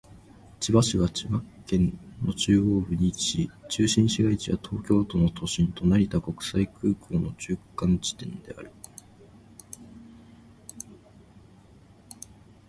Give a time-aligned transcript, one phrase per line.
[0.59, 1.93] 千葉市は千葉県
[2.23, 8.71] の中央部に位置し、中心市街地は東京都の都心と成田国際空港の中間地点である。